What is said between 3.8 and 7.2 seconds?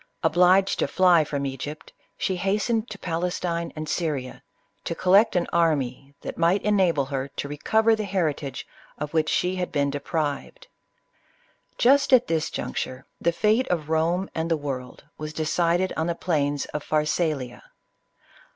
Syria, to collect an army that might enable